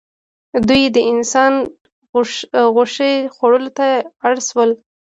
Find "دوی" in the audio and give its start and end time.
0.67-0.83